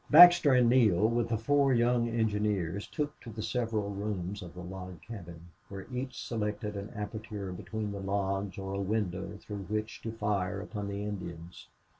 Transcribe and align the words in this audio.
Baxter 0.09 0.53
and 0.53 0.67
Neale, 0.67 1.07
with 1.07 1.29
the 1.29 1.37
four 1.37 1.75
young 1.75 2.09
engineers, 2.09 2.87
took 2.87 3.19
to 3.19 3.29
the 3.29 3.43
several 3.43 3.91
rooms 3.91 4.41
of 4.41 4.55
the 4.55 4.63
log 4.63 4.99
cabin, 5.03 5.49
where 5.69 5.85
each 5.93 6.17
selected 6.19 6.75
an 6.75 6.89
aperture 6.95 7.53
between 7.53 7.91
the 7.91 7.99
logs 7.99 8.57
or 8.57 8.73
a 8.73 8.81
window 8.81 9.37
through 9.39 9.65
which 9.69 10.01
to 10.01 10.11
fire 10.11 10.59
upon 10.59 10.87
the 10.87 11.03
Indians. 11.03 11.67